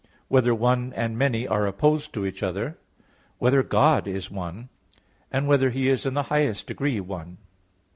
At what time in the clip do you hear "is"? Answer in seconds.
4.07-4.31, 5.91-6.07